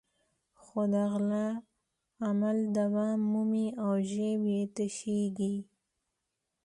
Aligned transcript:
خو 0.61 0.79
د 0.93 0.95
غلا 1.11 1.47
عمل 2.27 2.57
دوام 2.77 3.19
مومي 3.31 3.67
او 3.83 3.93
جېب 4.09 4.41
یې 4.53 4.61
تشېږي. 4.75 5.55